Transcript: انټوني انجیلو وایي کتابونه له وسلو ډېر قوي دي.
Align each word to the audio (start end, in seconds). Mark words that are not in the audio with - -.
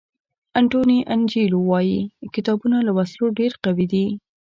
انټوني 0.59 0.97
انجیلو 1.13 1.59
وایي 1.71 1.99
کتابونه 2.35 2.77
له 2.87 2.91
وسلو 2.97 3.25
ډېر 3.39 3.51
قوي 3.63 3.85
دي. 3.93 4.07